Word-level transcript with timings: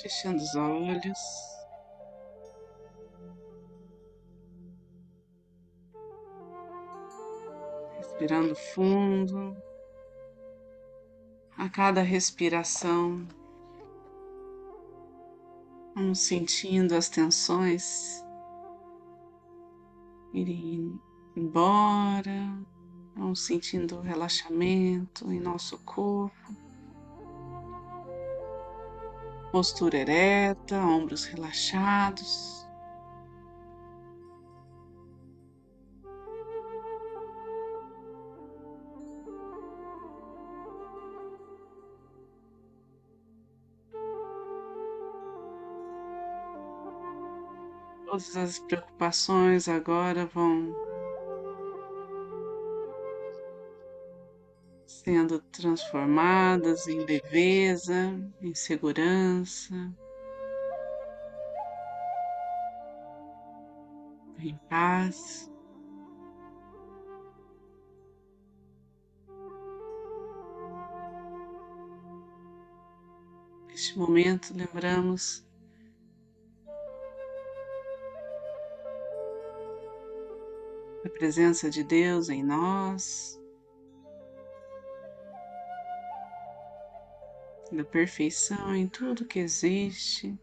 Fechando 0.00 0.42
os 0.42 0.54
olhos. 0.54 1.18
Respirando 7.98 8.54
fundo. 8.54 9.56
A 11.56 11.68
cada 11.68 12.02
respiração, 12.02 13.26
vamos 15.94 16.18
sentindo 16.20 16.94
as 16.94 17.08
tensões 17.08 18.24
irem 20.32 20.98
embora, 21.36 22.58
vamos 23.14 23.44
sentindo 23.44 23.96
o 23.96 24.00
relaxamento 24.00 25.30
em 25.30 25.38
nosso 25.38 25.78
corpo. 25.84 26.56
Postura 29.52 29.98
ereta, 29.98 30.76
ombros 30.76 31.26
relaxados. 31.26 32.66
Todas 48.06 48.36
as 48.38 48.58
preocupações 48.58 49.68
agora 49.68 50.24
vão 50.24 50.74
sendo 55.04 55.40
transformadas 55.40 56.86
em 56.86 57.00
leveza, 57.04 58.14
em 58.40 58.54
segurança, 58.54 59.74
em 64.38 64.56
paz. 64.68 65.50
Neste 73.66 73.98
momento, 73.98 74.54
lembramos 74.54 75.44
a 81.04 81.08
presença 81.08 81.68
de 81.68 81.82
Deus 81.82 82.28
em 82.28 82.44
nós, 82.44 83.41
da 87.72 87.84
perfeição 87.84 88.76
em 88.76 88.86
tudo 88.86 89.24
que 89.24 89.38
existe. 89.38 90.38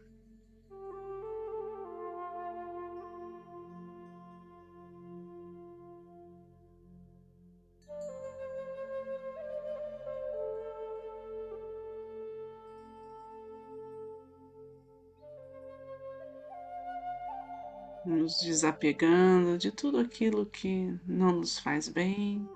Nos 18.04 18.40
desapegando 18.40 19.56
de 19.56 19.70
tudo 19.70 19.98
aquilo 19.98 20.44
que 20.46 20.98
não 21.06 21.32
nos 21.32 21.58
faz 21.60 21.88
bem. 21.88 22.48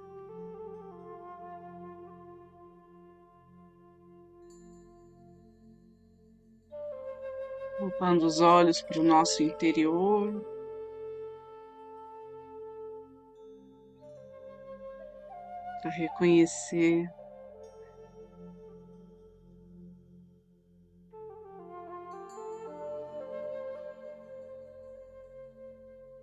Voltando 8.04 8.26
os 8.26 8.40
olhos 8.40 8.82
para 8.82 9.00
o 9.00 9.02
nosso 9.02 9.42
interior. 9.42 10.44
Para 15.80 15.90
reconhecer 15.90 17.10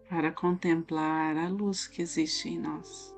para 0.07 0.31
contemplar 0.31 1.37
a 1.37 1.47
luz 1.47 1.87
que 1.87 2.01
existe 2.01 2.49
em 2.49 2.59
nós. 2.59 3.15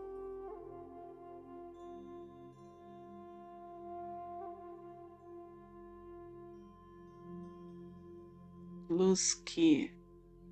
Luz 8.94 9.34
que 9.34 9.92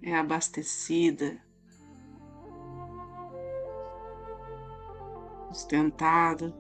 é 0.02 0.16
abastecida, 0.16 1.40
sustentada. 5.52 6.56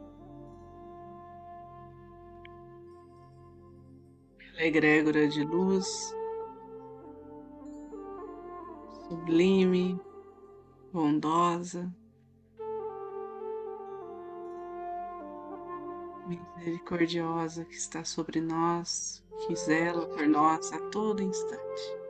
Pela 4.37 4.63
egrégora 4.63 5.27
de 5.27 5.43
luz. 5.43 5.87
Sublime, 9.09 9.99
bondosa, 10.93 11.93
misericordiosa 16.27 17.65
que 17.65 17.75
está 17.75 18.05
sobre 18.05 18.39
nós, 18.39 19.20
que 19.45 19.55
zela 19.55 20.05
por 20.07 20.27
nós 20.27 20.71
a 20.71 20.79
todo 20.89 21.21
instante. 21.21 22.01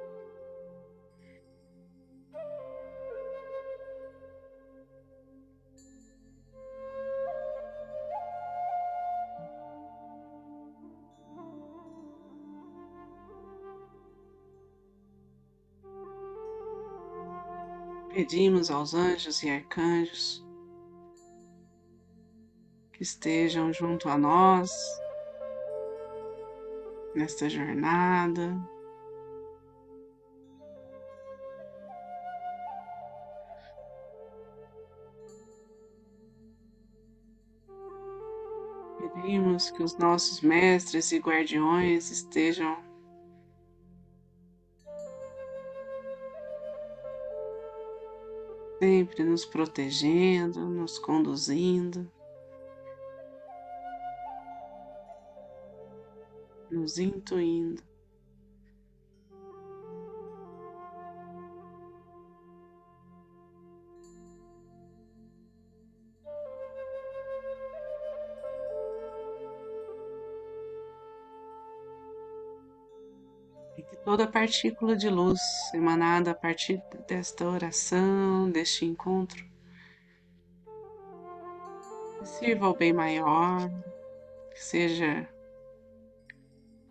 Pedimos 18.14 18.70
aos 18.70 18.94
anjos 18.94 19.42
e 19.42 19.50
arcanjos 19.50 20.46
que 22.92 23.04
estejam 23.04 23.72
junto 23.72 24.10
a 24.10 24.18
nós 24.18 24.70
nesta 27.16 27.50
jornada. 27.50 28.56
Pedimos 39.14 39.70
que 39.70 39.84
os 39.84 39.98
nossos 39.98 40.42
mestres 40.42 41.12
e 41.12 41.20
guardiões 41.20 42.10
estejam 42.10 42.78
sempre 48.80 49.24
nos 49.24 49.46
protegendo, 49.46 50.62
nos 50.62 50.98
conduzindo. 50.98 52.12
Nos 56.82 56.98
intuindo. 56.98 57.84
E 73.78 73.84
que 73.84 73.96
toda 73.98 74.28
partícula 74.28 74.96
de 74.96 75.08
luz 75.08 75.40
emanada 75.74 76.32
a 76.32 76.36
partir 76.36 76.82
desta 77.08 77.48
oração, 77.48 78.50
deste 78.50 78.86
encontro, 78.86 79.46
sirva 82.24 82.66
ao 82.66 82.76
bem 82.76 82.92
maior, 82.92 83.70
que 84.52 84.64
seja 84.64 85.30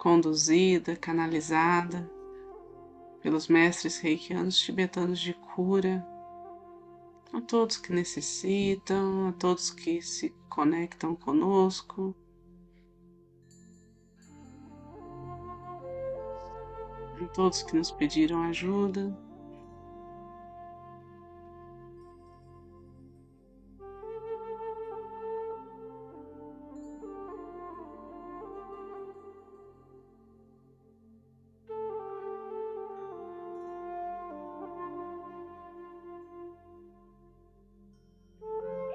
conduzida, 0.00 0.97
canalizada 0.97 2.11
pelos 3.20 3.49
mestres 3.49 4.00
reikianos 4.00 4.58
tibetanos 4.58 5.20
de 5.20 5.35
cura, 5.35 6.02
a 7.35 7.41
todos 7.43 7.76
que 7.76 7.93
necessitam, 7.93 9.29
a 9.29 9.32
todos 9.32 9.69
que 9.70 10.00
se 10.00 10.31
conectam 10.49 11.14
conosco. 11.14 12.17
A 17.23 17.26
todos 17.35 17.62
que 17.62 17.76
nos 17.76 17.91
pediram 17.91 18.43
ajuda. 18.44 19.14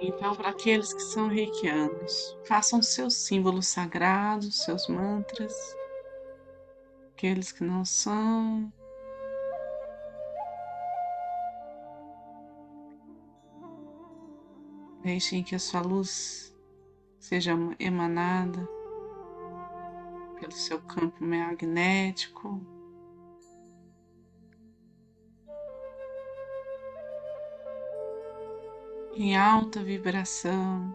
Então, 0.08 0.36
para 0.36 0.50
aqueles 0.50 0.94
que 0.94 1.02
são 1.02 1.28
reikianos, 1.28 2.38
façam 2.46 2.80
seus 2.80 3.16
símbolos 3.16 3.66
sagrados, 3.66 4.64
seus 4.64 4.88
mantras. 4.88 5.76
Aqueles 7.12 7.52
que 7.52 7.64
não 7.64 7.84
são, 7.84 8.72
Deixem 15.02 15.44
que 15.44 15.54
a 15.54 15.60
sua 15.60 15.82
luz 15.82 16.52
seja 17.20 17.52
emanada 17.78 18.68
pelo 20.40 20.52
seu 20.52 20.82
campo 20.82 21.24
magnético. 21.24 22.60
Em 29.18 29.38
alta 29.38 29.82
vibração, 29.82 30.94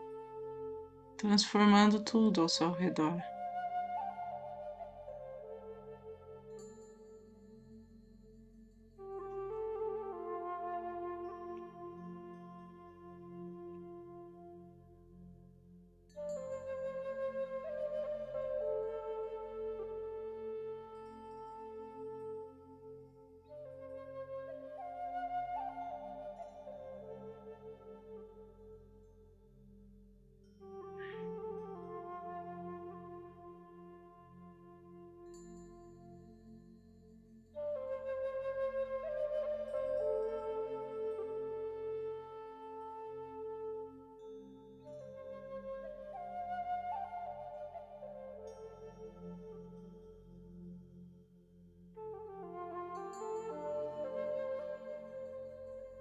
transformando 1.17 2.05
tudo 2.05 2.43
ao 2.43 2.51
seu 2.51 2.71
redor. 2.71 3.19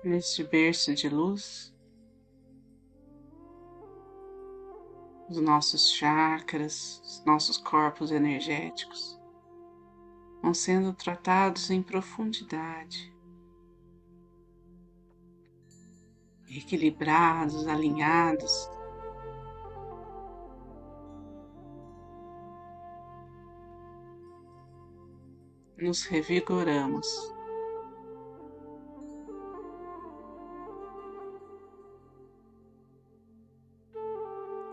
Neste 0.04 0.44
berço 0.44 0.94
de 0.94 1.10
luz, 1.10 1.74
os 5.30 5.38
nossos 5.38 5.92
chakras, 5.92 7.02
os 7.04 7.24
nossos 7.26 7.58
corpos 7.58 8.12
energéticos 8.12 9.20
vão 10.42 10.54
sendo 10.54 10.94
tratados 10.94 11.70
em 11.70 11.84
profundidade, 11.84 13.14
equilibrados, 16.50 17.68
alinhados. 17.68 18.70
Nos 25.78 26.04
revigoramos. 26.04 27.39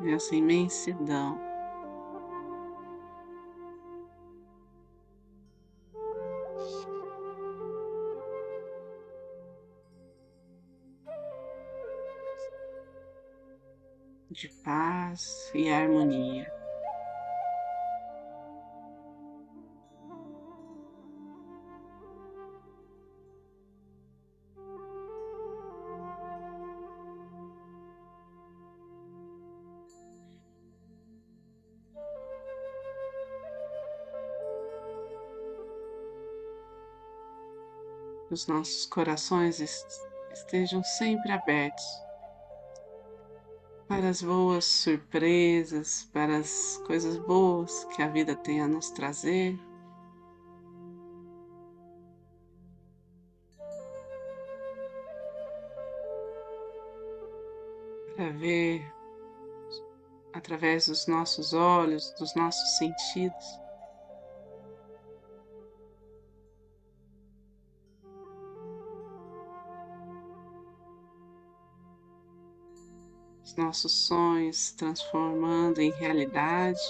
Nessa 0.06 0.37
imensidão. 0.37 1.37
De 14.31 14.49
paz 14.62 15.50
e 15.55 15.69
harmonia. 15.70 16.56
Os 38.31 38.46
nossos 38.46 38.87
corações 38.87 39.61
estejam 40.32 40.82
sempre 40.82 41.32
abertos 41.32 41.84
para 43.88 44.08
as 44.08 44.20
boas 44.20 44.64
surpresas, 44.64 46.08
para 46.12 46.38
as 46.38 46.81
coisas 46.87 47.17
boas 47.19 47.84
que 47.94 48.02
a 48.02 48.08
vida 48.08 48.34
tem 48.34 48.61
a 48.61 48.67
nos 48.67 48.90
trazer. 48.90 49.56
Para 58.17 58.31
ver 58.31 58.93
através 60.32 60.87
dos 60.87 61.06
nossos 61.06 61.52
olhos, 61.52 62.12
dos 62.19 62.34
nossos 62.34 62.76
sentidos. 62.78 63.65
Nossos 73.56 73.92
sonhos 73.92 74.72
transformando 74.72 75.80
em 75.80 75.90
realidade, 75.92 76.80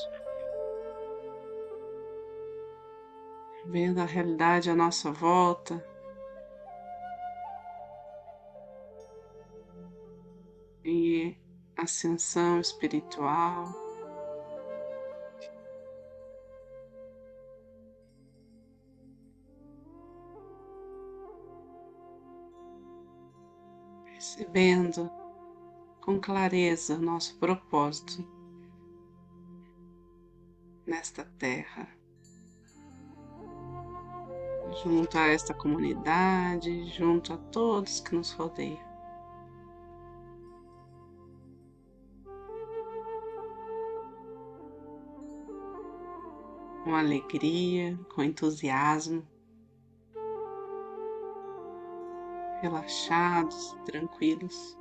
vendo 3.66 4.00
a 4.00 4.04
realidade 4.04 4.70
à 4.70 4.74
nossa 4.74 5.12
volta. 5.12 5.84
E 10.84 11.36
ascensão 11.76 12.60
espiritual. 12.60 13.72
Percebendo 24.04 25.10
com 26.06 26.20
clareza 26.20 26.96
nosso 26.96 27.36
propósito 27.36 28.24
nesta 30.86 31.24
terra, 31.36 31.88
junto 34.84 35.18
a 35.18 35.26
esta 35.26 35.52
comunidade, 35.52 36.84
junto 36.90 37.32
a 37.32 37.36
todos 37.36 37.98
que 37.98 38.14
nos 38.14 38.30
rodeiam. 38.30 38.86
Com 46.84 46.94
alegria, 46.94 47.98
com 48.14 48.22
entusiasmo, 48.22 49.26
relaxados, 52.62 53.76
tranquilos. 53.84 54.78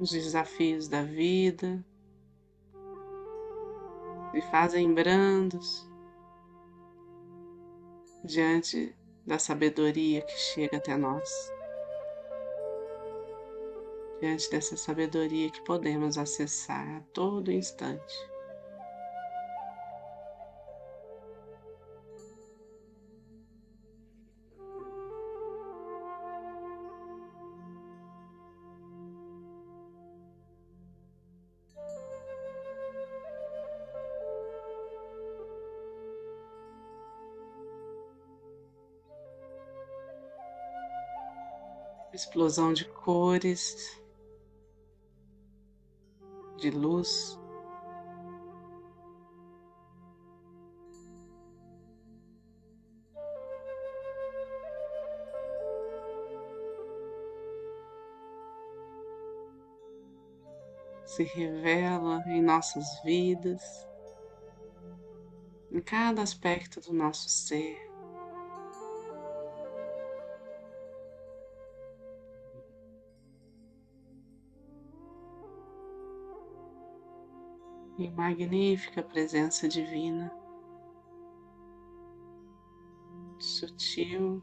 Os 0.00 0.10
desafios 0.10 0.88
da 0.88 1.02
vida, 1.02 1.84
e 4.32 4.40
fazem 4.40 4.94
brandos 4.94 5.86
diante 8.24 8.96
da 9.26 9.38
sabedoria 9.38 10.22
que 10.22 10.38
chega 10.38 10.78
até 10.78 10.96
nós, 10.96 11.52
diante 14.20 14.50
dessa 14.50 14.74
sabedoria 14.74 15.50
que 15.50 15.62
podemos 15.64 16.16
acessar 16.16 16.88
a 16.96 17.00
todo 17.12 17.52
instante. 17.52 18.30
Explosão 42.40 42.72
de 42.72 42.86
cores, 42.86 44.00
de 46.56 46.70
luz. 46.70 47.38
Se 61.04 61.24
revela 61.24 62.22
em 62.26 62.40
nossas 62.40 63.02
vidas, 63.04 63.62
em 65.70 65.82
cada 65.82 66.22
aspecto 66.22 66.80
do 66.80 66.94
nosso 66.94 67.28
ser. 67.28 67.89
Magnífica 78.20 79.02
presença 79.02 79.66
divina, 79.66 80.30
sutil. 83.38 84.42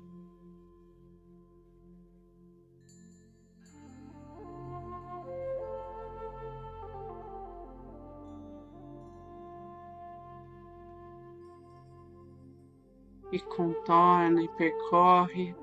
E 13.32 13.40
contorna 13.40 14.42
e 14.42 14.48
percorre. 14.48 15.56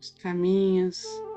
Os 0.00 0.10
caminhos 0.12 1.27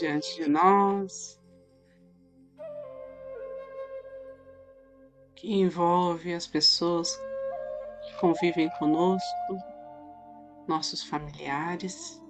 diante 0.00 0.36
de 0.36 0.48
nós, 0.48 1.40
que 5.34 5.52
envolve 5.52 6.34
as 6.34 6.46
pessoas 6.46 7.16
que 8.02 8.14
convivem 8.20 8.68
conosco, 8.78 9.56
nossos 10.66 11.02
familiares. 11.02 12.20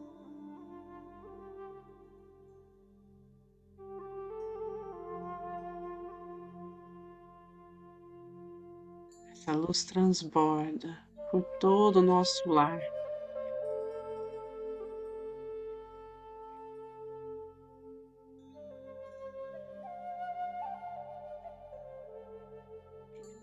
Essa 9.32 9.52
luz 9.52 9.84
transborda 9.84 10.98
por 11.30 11.42
todo 11.58 12.00
o 12.00 12.02
nosso 12.02 12.48
lar. 12.50 12.97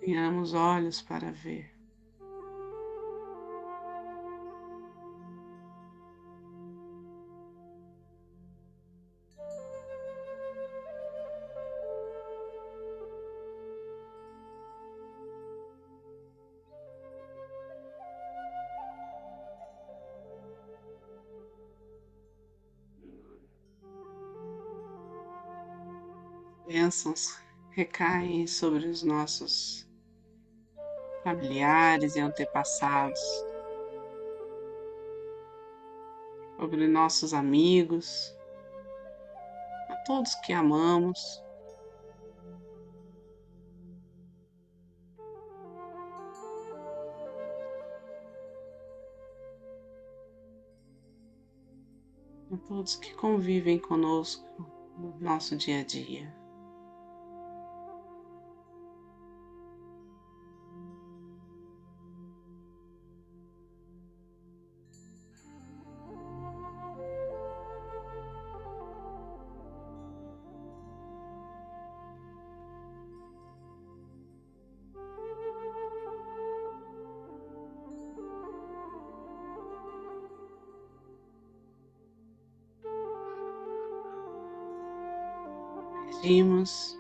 Tenhamos 0.06 0.54
olhos 0.54 1.02
para 1.02 1.32
ver. 1.32 1.74
Bênçãos 26.68 27.40
recaem 27.72 28.46
sobre 28.46 28.86
os 28.88 29.02
nossos 29.02 29.85
familiares 31.26 32.16
e 32.16 32.20
antepassados, 32.20 33.20
sobre 36.56 36.88
nossos 36.88 37.34
amigos, 37.34 38.38
a 39.90 39.96
todos 40.06 40.36
que 40.36 40.54
amamos. 40.54 41.44
A 52.52 52.58
todos 52.68 52.96
que 52.98 53.16
convivem 53.16 53.80
conosco 53.80 54.46
no 54.96 55.20
nosso 55.20 55.58
dia 55.58 55.80
a 55.80 55.84
dia. 55.84 56.45
Pedimos 86.26 87.00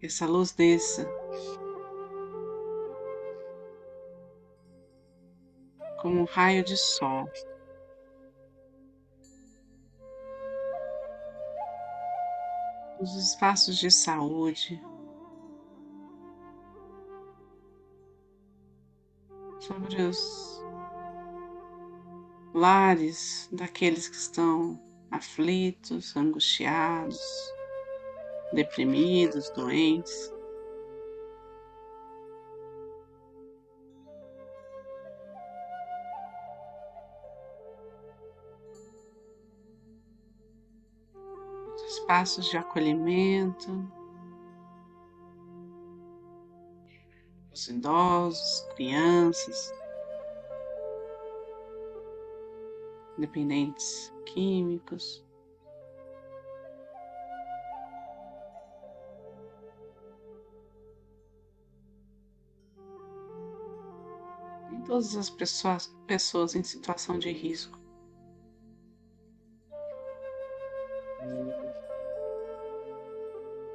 que 0.00 0.06
essa 0.06 0.24
luz 0.24 0.52
desça 0.52 1.06
como 6.00 6.22
um 6.22 6.24
raio 6.24 6.64
de 6.64 6.78
sol. 6.78 7.28
Os 12.98 13.14
espaços 13.16 13.76
de 13.76 13.90
saúde, 13.90 14.82
sobre 19.60 20.00
os 20.00 20.64
lares 22.54 23.46
daqueles 23.52 24.08
que 24.08 24.16
estão 24.16 24.85
aflitos, 25.10 26.16
angustiados, 26.16 27.20
deprimidos, 28.52 29.50
doentes. 29.50 30.32
Espaços 41.88 42.46
de 42.46 42.56
acolhimento, 42.56 43.90
os 47.52 47.66
idosos, 47.68 48.60
crianças, 48.76 49.72
dependentes 53.18 54.12
químicos. 54.24 55.24
E 64.72 64.82
todas 64.84 65.16
as 65.16 65.30
pessoas, 65.30 65.86
pessoas 66.06 66.54
em 66.54 66.62
situação 66.62 67.18
de 67.18 67.30
risco. 67.32 67.78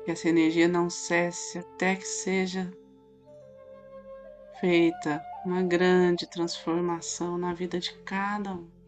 Que 0.03 0.11
essa 0.11 0.29
energia 0.29 0.67
não 0.67 0.89
cesse 0.89 1.59
até 1.59 1.95
que 1.95 2.07
seja 2.07 2.71
feita 4.59 5.23
uma 5.43 5.63
grande 5.63 6.27
transformação 6.27 7.37
na 7.37 7.53
vida 7.53 7.79
de 7.79 7.93
cada 8.03 8.53
um. 8.53 8.80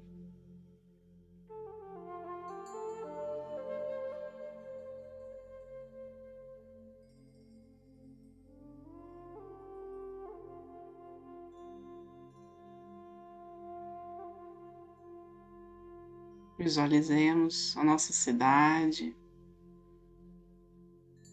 Visualizemos 16.63 17.75
a 17.75 17.83
nossa 17.83 18.13
cidade, 18.13 19.13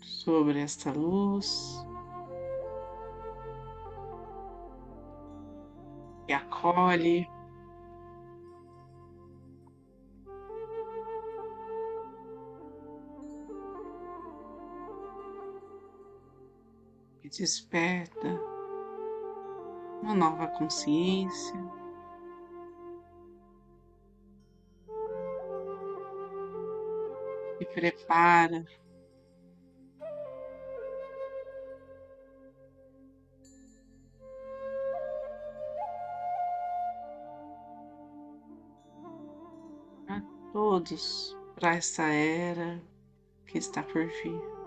sobre 0.01 0.59
esta 0.59 0.91
luz 0.91 1.87
que 6.27 6.33
acolhe. 6.33 7.31
que 17.21 17.29
desperta 17.29 18.29
uma 20.03 20.13
nova 20.13 20.49
consciência. 20.49 21.80
E 27.61 27.65
prepara 27.67 28.65
a 40.09 40.21
todos 40.53 41.37
para 41.55 41.75
essa 41.77 42.05
era 42.05 42.83
que 43.47 43.59
está 43.59 43.83
por 43.83 44.07
vir. 44.07 44.61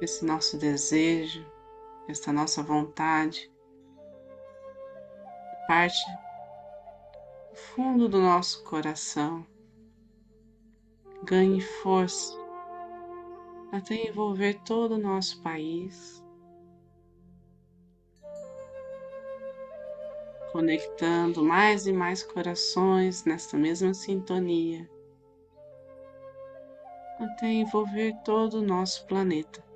esse 0.00 0.24
nosso 0.24 0.56
desejo, 0.56 1.44
essa 2.10 2.32
nossa 2.32 2.60
vontade, 2.62 3.50
parte 5.68 6.04
do 7.50 7.56
fundo 7.56 8.08
do 8.08 8.20
nosso 8.20 8.64
coração, 8.64 9.46
ganhe 11.22 11.60
força 11.60 12.36
até 13.70 14.08
envolver 14.08 14.60
todo 14.64 14.96
o 14.96 14.98
nosso 14.98 15.40
país, 15.40 16.20
conectando 20.50 21.44
mais 21.44 21.86
e 21.86 21.92
mais 21.92 22.24
corações 22.24 23.24
nesta 23.24 23.56
mesma 23.56 23.94
sintonia, 23.94 24.90
até 27.20 27.46
envolver 27.46 28.12
todo 28.24 28.54
o 28.54 28.62
nosso 28.62 29.06
planeta. 29.06 29.69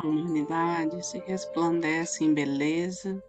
A 0.00 0.06
humanidade 0.06 1.04
se 1.04 1.18
resplandece 1.18 2.22
em 2.22 2.32
beleza. 2.32 3.20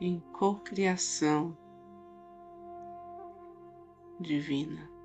Em 0.00 0.18
cocriação 0.32 1.54
divina. 4.18 4.95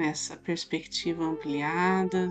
Nessa 0.00 0.34
perspectiva 0.34 1.22
ampliada. 1.22 2.30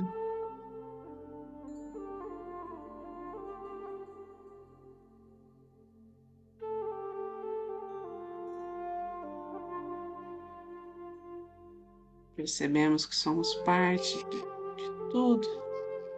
Percebemos 12.36 13.06
que 13.06 13.16
somos 13.16 13.54
parte 13.58 14.18
de 14.18 15.12
tudo 15.12 15.48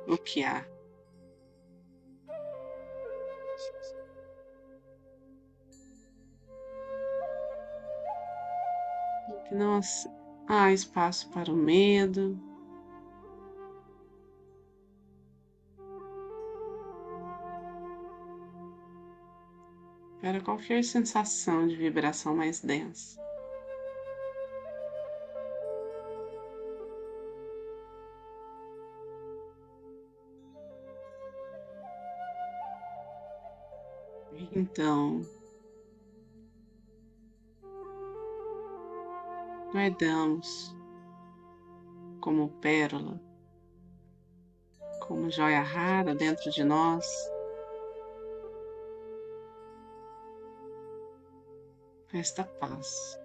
o 0.08 0.18
que 0.18 0.44
há. 0.46 0.66
Que 9.50 9.56
nós 9.56 10.08
Há 10.54 10.74
espaço 10.74 11.30
para 11.30 11.50
o 11.50 11.56
medo. 11.56 12.38
Para 20.20 20.42
qualquer 20.42 20.84
sensação 20.84 21.66
de 21.68 21.78
vibração 21.78 22.36
mais 22.36 22.60
densa. 22.60 23.18
Então, 34.54 35.22
guardamos 39.72 40.76
como 42.20 42.50
pérola, 42.60 43.20
como 45.08 45.32
joia 45.32 45.62
rara 45.62 46.14
dentro 46.14 46.52
de 46.52 46.64
nós. 46.64 47.06
Esta 52.14 52.44
paz. 52.44 53.18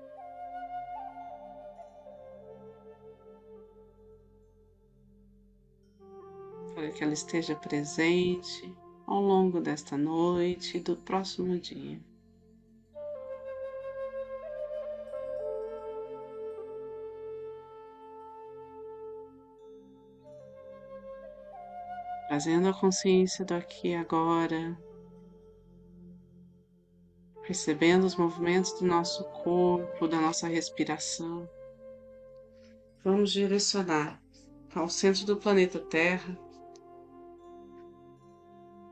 Para 6.75 6.91
que 6.93 7.03
ela 7.03 7.13
esteja 7.13 7.57
presente 7.57 8.73
ao 9.07 9.21
longo 9.21 9.61
desta 9.61 9.97
noite 9.97 10.77
e 10.77 10.81
do 10.81 10.97
próximo 10.97 11.59
dia. 11.59 12.01
Trazendo 22.29 22.69
a 22.69 22.75
consciência 22.75 23.45
do 23.45 23.55
aqui 23.55 23.89
e 23.89 23.95
agora, 23.95 24.77
percebendo 27.43 28.05
os 28.05 28.17
movimentos 28.17 28.73
do 28.73 28.87
nosso 28.87 29.25
corpo, 29.43 30.09
da 30.09 30.21
nossa 30.21 30.49
respiração. 30.49 31.49
Vamos 33.05 33.31
direcionar 33.31 34.21
ao 34.75 34.89
centro 34.89 35.25
do 35.25 35.37
planeta 35.37 35.79
Terra 35.79 36.37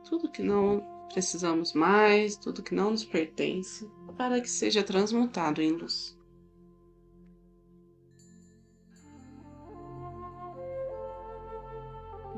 tudo 0.09 0.31
que 0.31 0.43
não 0.43 0.81
precisamos 1.13 1.73
mais, 1.73 2.37
tudo 2.37 2.63
que 2.63 2.75
não 2.75 2.91
nos 2.93 3.05
pertence, 3.05 3.91
para 4.17 4.41
que 4.41 4.49
seja 4.49 4.83
transmutado 4.83 5.61
em 5.61 5.73
luz. 5.73 6.17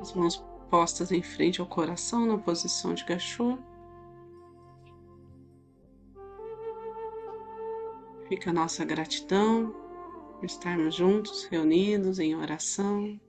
As 0.01 0.15
mãos 0.15 0.37
postas 0.71 1.13
em 1.13 1.23
frente 1.23 1.61
ao 1.61 1.67
coração 1.67 2.27
na 2.27 2.39
posição 2.39 2.95
de 2.95 3.05
gachô. 3.05 3.59
Fica 8.29 8.51
a 8.51 8.53
nossa 8.53 8.85
gratidão 8.85 9.73
por 10.35 10.45
estarmos 10.45 10.95
juntos, 10.95 11.45
reunidos 11.45 12.19
em 12.19 12.35
oração. 12.35 13.21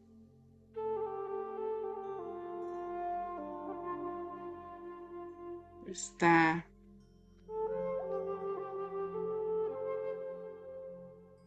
Por 5.81 5.91
estar 5.91 6.67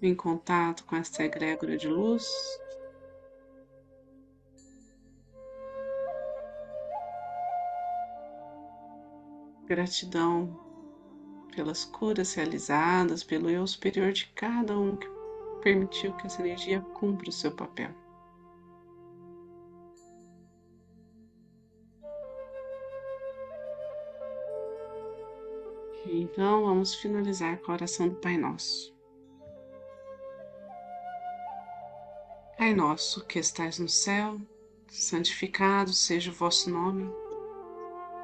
em 0.03 0.15
contato 0.15 0.85
com 0.85 0.97
esta 0.97 1.25
egrégora 1.25 1.77
de 1.77 1.89
luz. 1.89 2.27
Gratidão 9.71 10.59
pelas 11.55 11.85
curas 11.85 12.35
realizadas, 12.35 13.23
pelo 13.23 13.49
eu 13.49 13.65
superior 13.69 14.11
de 14.11 14.27
cada 14.35 14.77
um 14.77 14.97
que 14.97 15.09
permitiu 15.63 16.13
que 16.17 16.27
essa 16.27 16.43
energia 16.43 16.81
cumpra 16.81 17.29
o 17.29 17.33
seu 17.33 17.53
papel. 17.53 17.95
Então 26.05 26.65
vamos 26.65 26.97
finalizar 26.97 27.57
com 27.59 27.71
a 27.71 27.75
oração 27.75 28.09
do 28.09 28.17
Pai 28.17 28.37
Nosso. 28.37 28.93
Pai 32.59 32.75
nosso 32.75 33.25
que 33.25 33.39
estais 33.39 33.79
no 33.79 33.89
céu, 33.89 34.37
santificado 34.89 35.93
seja 35.93 36.33
o 36.33 36.35
vosso 36.35 36.69
nome. 36.69 37.30